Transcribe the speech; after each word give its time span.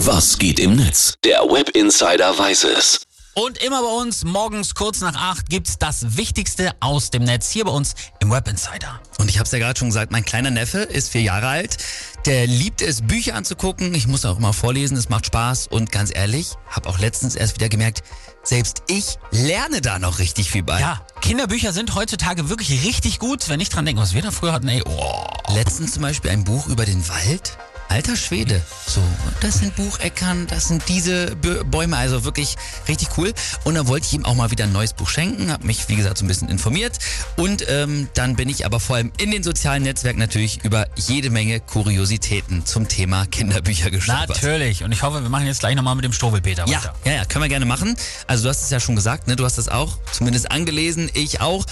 Was 0.00 0.38
geht 0.38 0.60
im 0.60 0.76
Netz? 0.76 1.14
Der 1.24 1.40
Web 1.40 1.70
Insider 1.70 2.38
weiß 2.38 2.64
es. 2.64 3.00
Und 3.34 3.62
immer 3.62 3.82
bei 3.82 3.88
uns 3.88 4.24
morgens 4.24 4.74
kurz 4.74 5.00
nach 5.00 5.14
acht 5.14 5.48
gibt's 5.48 5.78
das 5.78 6.18
Wichtigste 6.18 6.72
aus 6.80 7.10
dem 7.10 7.24
Netz 7.24 7.50
hier 7.50 7.64
bei 7.64 7.70
uns 7.70 7.94
im 8.20 8.30
Web 8.30 8.46
Insider. 8.46 9.00
Und 9.18 9.30
ich 9.30 9.38
habe 9.38 9.46
es 9.46 9.52
ja 9.52 9.58
gerade 9.58 9.78
schon 9.78 9.88
gesagt, 9.88 10.12
mein 10.12 10.24
kleiner 10.24 10.50
Neffe 10.50 10.80
ist 10.80 11.10
vier 11.10 11.22
Jahre 11.22 11.48
alt. 11.48 11.78
Der 12.26 12.46
liebt 12.46 12.82
es, 12.82 13.02
Bücher 13.02 13.34
anzugucken. 13.34 13.94
Ich 13.94 14.06
muss 14.06 14.26
auch 14.26 14.36
immer 14.36 14.52
vorlesen, 14.52 14.98
es 14.98 15.08
macht 15.08 15.26
Spaß. 15.26 15.68
Und 15.68 15.90
ganz 15.92 16.14
ehrlich, 16.14 16.52
habe 16.68 16.90
auch 16.90 16.98
letztens 16.98 17.34
erst 17.34 17.56
wieder 17.56 17.70
gemerkt, 17.70 18.02
selbst 18.42 18.82
ich 18.88 19.16
lerne 19.30 19.80
da 19.80 19.98
noch 19.98 20.18
richtig 20.18 20.50
viel 20.50 20.62
bei. 20.62 20.78
Ja, 20.78 21.00
Kinderbücher 21.22 21.72
sind 21.72 21.94
heutzutage 21.94 22.50
wirklich 22.50 22.84
richtig 22.84 23.18
gut. 23.18 23.48
Wenn 23.48 23.60
ich 23.60 23.70
dran 23.70 23.86
denke, 23.86 24.02
was 24.02 24.12
wir 24.12 24.22
da 24.22 24.30
früher 24.30 24.52
hatten, 24.52 24.68
ey, 24.68 24.82
oh. 24.86 25.26
Letztens 25.54 25.92
zum 25.92 26.02
Beispiel 26.02 26.30
ein 26.30 26.44
Buch 26.44 26.66
über 26.66 26.84
den 26.84 27.08
Wald. 27.08 27.56
Alter 27.96 28.14
Schwede. 28.14 28.60
So, 28.86 29.00
das 29.40 29.60
sind 29.60 29.74
Bucheckern, 29.74 30.46
das 30.48 30.68
sind 30.68 30.82
diese 30.86 31.34
Bäume, 31.36 31.96
also 31.96 32.24
wirklich 32.24 32.56
richtig 32.88 33.08
cool. 33.16 33.32
Und 33.64 33.74
dann 33.74 33.86
wollte 33.88 34.04
ich 34.06 34.12
ihm 34.12 34.26
auch 34.26 34.34
mal 34.34 34.50
wieder 34.50 34.64
ein 34.64 34.72
neues 34.72 34.92
Buch 34.92 35.08
schenken, 35.08 35.50
habe 35.50 35.66
mich, 35.66 35.88
wie 35.88 35.96
gesagt, 35.96 36.18
so 36.18 36.26
ein 36.26 36.28
bisschen 36.28 36.50
informiert. 36.50 36.98
Und 37.38 37.64
ähm, 37.70 38.08
dann 38.12 38.36
bin 38.36 38.50
ich 38.50 38.66
aber 38.66 38.80
vor 38.80 38.96
allem 38.96 39.12
in 39.16 39.30
den 39.30 39.42
sozialen 39.42 39.82
Netzwerken 39.82 40.18
natürlich 40.18 40.62
über 40.62 40.88
jede 40.96 41.30
Menge 41.30 41.58
Kuriositäten 41.58 42.66
zum 42.66 42.86
Thema 42.86 43.24
Kinderbücher 43.24 43.90
gestolpert. 43.90 44.28
Natürlich. 44.28 44.84
Und 44.84 44.92
ich 44.92 45.02
hoffe, 45.02 45.22
wir 45.22 45.30
machen 45.30 45.46
jetzt 45.46 45.60
gleich 45.60 45.74
nochmal 45.74 45.94
mit 45.94 46.04
dem 46.04 46.12
Struwwelpeter 46.12 46.66
Ja, 46.68 46.76
weiter. 46.80 46.94
ja, 47.06 47.12
ja, 47.12 47.24
können 47.24 47.44
wir 47.44 47.48
gerne 47.48 47.64
machen. 47.64 47.96
Also 48.26 48.42
du 48.42 48.50
hast 48.50 48.62
es 48.62 48.68
ja 48.68 48.78
schon 48.78 48.94
gesagt, 48.94 49.26
ne? 49.26 49.36
Du 49.36 49.46
hast 49.46 49.56
es 49.56 49.70
auch 49.70 49.96
zumindest 50.12 50.50
angelesen, 50.50 51.10
ich 51.14 51.40
auch. 51.40 51.64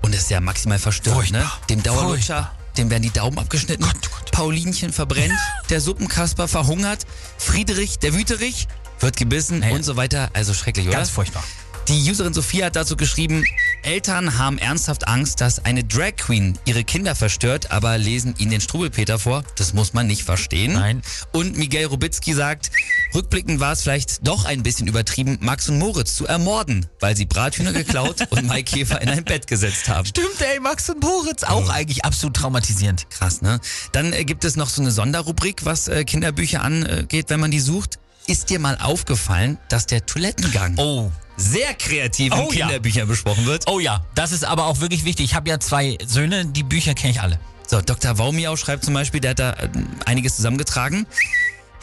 Und 0.00 0.14
es 0.14 0.20
ist 0.20 0.30
ja 0.30 0.40
maximal 0.40 0.78
verstört, 0.78 1.16
Furchtbar. 1.16 1.40
ne? 1.40 1.50
Dem 1.70 1.82
Dauerlutscher, 1.82 2.52
dem 2.76 2.88
werden 2.88 3.02
die 3.02 3.10
Daumen 3.10 3.36
abgeschnitten. 3.38 3.84
Paulinchen 4.32 4.92
verbrennt, 4.92 5.38
der 5.70 5.80
Suppenkasper 5.80 6.48
verhungert, 6.48 7.06
Friedrich, 7.38 8.00
der 8.00 8.14
Wüterich, 8.14 8.66
wird 8.98 9.16
gebissen 9.16 9.62
Hey. 9.62 9.74
und 9.74 9.84
so 9.84 9.96
weiter. 9.96 10.30
Also 10.32 10.54
schrecklich, 10.54 10.88
oder? 10.88 10.96
Ganz 10.96 11.10
furchtbar. 11.10 11.44
Die 11.88 12.08
Userin 12.08 12.32
Sophia 12.32 12.66
hat 12.66 12.76
dazu 12.76 12.96
geschrieben, 12.96 13.44
Eltern 13.82 14.38
haben 14.38 14.58
ernsthaft 14.58 15.08
Angst, 15.08 15.40
dass 15.40 15.64
eine 15.64 15.82
Drag 15.82 16.14
Queen 16.16 16.56
ihre 16.64 16.84
Kinder 16.84 17.16
verstört, 17.16 17.72
aber 17.72 17.98
lesen 17.98 18.36
ihnen 18.38 18.52
den 18.52 18.60
Struwelpeter 18.60 19.18
vor. 19.18 19.42
Das 19.56 19.72
muss 19.74 19.92
man 19.92 20.06
nicht 20.06 20.22
verstehen. 20.22 20.74
Nein. 20.74 21.02
Und 21.32 21.56
Miguel 21.58 21.86
Rubitzky 21.86 22.34
sagt, 22.34 22.70
rückblickend 23.14 23.60
war 23.60 23.72
es 23.72 23.82
vielleicht 23.82 24.26
doch 24.26 24.44
ein 24.44 24.62
bisschen 24.62 24.86
übertrieben, 24.86 25.38
Max 25.40 25.68
und 25.68 25.78
Moritz 25.78 26.16
zu 26.16 26.26
ermorden, 26.26 26.86
weil 27.00 27.16
sie 27.16 27.26
Brathühner 27.26 27.72
geklaut 27.72 28.16
und 28.30 28.48
Mike 28.48 28.64
Käfer 28.76 29.00
in 29.00 29.08
ein 29.08 29.24
Bett 29.24 29.46
gesetzt 29.46 29.88
haben. 29.88 30.06
Stimmt, 30.06 30.40
ey, 30.40 30.60
Max 30.60 30.88
und 30.90 31.02
Moritz. 31.02 31.42
Auch 31.44 31.68
eigentlich 31.68 32.04
absolut 32.04 32.36
traumatisierend. 32.36 33.08
Krass, 33.10 33.42
ne? 33.42 33.60
Dann 33.92 34.12
äh, 34.12 34.24
gibt 34.24 34.44
es 34.44 34.56
noch 34.56 34.68
so 34.68 34.82
eine 34.82 34.90
Sonderrubrik, 34.90 35.64
was 35.64 35.88
äh, 35.88 36.04
Kinderbücher 36.04 36.62
angeht, 36.62 37.26
wenn 37.28 37.40
man 37.40 37.50
die 37.50 37.60
sucht. 37.60 37.98
Ist 38.26 38.50
dir 38.50 38.58
mal 38.60 38.78
aufgefallen, 38.80 39.58
dass 39.68 39.86
der 39.86 40.06
Toilettengang 40.06 40.74
Oh. 40.78 41.10
sehr 41.36 41.74
kreativ 41.74 42.32
in 42.32 42.38
Oh 42.38 42.52
ja. 42.52 42.66
Kinderbüchern 42.66 43.08
besprochen 43.08 43.46
wird? 43.46 43.64
Oh 43.68 43.80
ja, 43.80 44.04
das 44.14 44.30
ist 44.30 44.44
aber 44.44 44.66
auch 44.66 44.78
wirklich 44.80 45.04
wichtig. 45.04 45.24
Ich 45.26 45.34
habe 45.34 45.48
ja 45.50 45.58
zwei 45.58 45.98
Söhne, 46.06 46.46
die 46.46 46.62
Bücher 46.62 46.94
kenne 46.94 47.10
ich 47.12 47.20
alle. 47.20 47.40
So, 47.66 47.80
Dr. 47.80 48.18
Waumiau 48.18 48.54
schreibt 48.56 48.84
zum 48.84 48.94
Beispiel, 48.94 49.18
der 49.20 49.30
hat 49.30 49.38
da 49.38 49.52
äh, 49.54 49.68
einiges 50.04 50.36
zusammengetragen. 50.36 51.06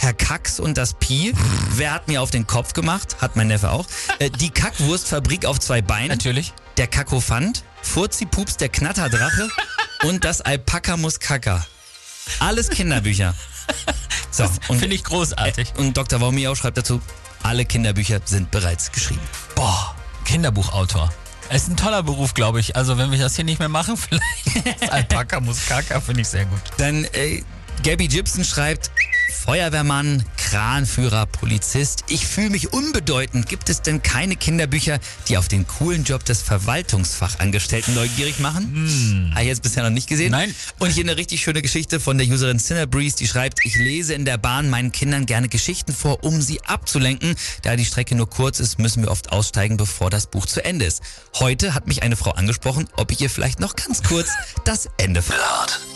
Herr 0.02 0.14
Kax 0.14 0.62
und 0.62 0.78
das 0.78 0.94
Pi. 0.94 1.34
Wer 1.72 1.92
hat 1.92 2.08
mir 2.08 2.22
auf 2.22 2.32
den 2.32 2.48
Kopf 2.48 2.72
gemacht? 2.72 3.18
Hat 3.20 3.36
mein 3.36 3.48
Neffe 3.48 3.70
auch. 3.70 3.86
Äh, 4.20 4.30
die 4.30 4.50
Kackwurstfabrik 4.50 5.46
auf 5.46 5.60
zwei 5.60 5.82
Beinen. 5.82 6.08
Natürlich. 6.08 6.54
Der 6.78 6.88
Kakophant. 6.88 7.66
Furzi-Pups, 7.82 8.56
der 8.56 8.70
Knatterdrache. 8.70 9.50
und 10.04 10.24
das 10.24 10.40
Alpaka 10.40 10.96
muss 10.96 11.20
Kacker. 11.20 11.66
Alles 12.40 12.70
Kinderbücher. 12.70 13.36
So, 14.32 14.46
und, 14.70 14.80
Finde 14.80 14.96
ich 14.96 15.04
großartig. 15.04 15.74
und 15.78 15.98
Dr. 15.98 16.22
Waumiau 16.22 16.56
schreibt 16.56 16.78
dazu, 16.78 17.02
alle 17.44 17.66
Kinderbücher 17.66 18.22
sind 18.24 18.52
bereits 18.52 18.94
geschrieben. 18.94 19.22
Boah, 19.56 19.96
Kinderbuchautor. 20.24 21.12
Es 21.50 21.64
ist 21.64 21.70
ein 21.72 21.78
toller 21.78 22.04
Beruf, 22.04 22.34
glaube 22.36 22.62
ich. 22.62 22.76
Also 22.78 22.98
wenn 22.98 23.12
wir 23.12 23.18
das 23.20 23.36
hier 23.36 23.44
nicht 23.44 23.60
mehr 23.60 23.68
machen, 23.70 23.98
vielleicht. 24.48 24.92
Alpaka 24.94 25.42
muss 25.42 25.66
Kaka, 25.68 26.00
finde 26.00 26.22
ich 26.22 26.30
sehr 26.30 26.46
gut. 26.46 26.62
Dann 26.78 27.04
äh, 27.14 27.44
Gabby 27.84 28.08
Gibson 28.08 28.46
schreibt, 28.46 28.92
Feuerwehrmann, 29.32 30.24
Kranführer, 30.38 31.26
Polizist. 31.26 32.04
Ich 32.08 32.26
fühle 32.26 32.50
mich 32.50 32.74
unbedeutend. 32.74 33.48
Gibt 33.48 33.70
es 33.70 33.82
denn 33.82 34.02
keine 34.02 34.36
Kinderbücher, 34.36 35.00
die 35.28 35.38
auf 35.38 35.48
den 35.48 35.68
coolen 35.68 36.04
Job 36.04 36.24
des 36.26 36.42
Verwaltungsfachangestellten 36.42 37.96
neugierig 37.96 38.40
machen? 38.40 39.32
Habe 39.32 39.42
ich 39.42 39.48
jetzt 39.48 39.64
bisher 39.64 39.84
noch 39.84 39.90
nicht 39.90 40.08
gesehen. 40.08 40.32
Nein. 40.32 40.54
Und 40.80 40.92
hier 40.92 41.04
eine 41.04 41.18
richtig 41.18 41.42
schöne 41.42 41.62
Geschichte 41.62 42.00
von 42.00 42.18
der 42.18 42.28
Userin 42.28 42.60
Cinnabreeze, 42.60 43.18
die 43.18 43.28
schreibt, 43.28 43.66
ich 43.66 43.76
lese 43.76 44.14
in 44.14 44.26
der 44.26 44.38
Bahn 44.38 44.70
meinen 44.70 44.92
Kindern 44.92 45.26
gerne 45.26 45.50
Geschichten 45.50 45.94
vor, 45.94 46.24
um 46.24 46.42
sie 46.42 46.64
abzulenken. 46.66 47.36
Da 47.64 47.76
die 47.76 47.86
Strecke 47.86 48.16
nur 48.16 48.30
kurz 48.30 48.60
ist, 48.60 48.80
müssen 48.80 49.04
wir 49.04 49.12
oft 49.12 49.32
aussteigen, 49.32 49.78
bevor 49.78 50.10
das 50.10 50.28
Buch 50.28 50.46
zu 50.46 50.64
Ende 50.64 50.86
ist. 50.86 51.02
Heute 51.36 51.74
hat 51.74 51.88
mich 51.88 52.04
eine 52.04 52.16
Frau 52.16 52.32
angesprochen, 52.32 52.88
ob 52.96 53.12
ich 53.12 53.22
ihr 53.22 53.30
vielleicht 53.30 53.60
noch 53.60 53.76
ganz 53.76 54.04
kurz 54.04 54.30
das 54.66 54.90
Ende 54.98 55.22
ver... 55.22 55.40
Hart. 55.40 55.89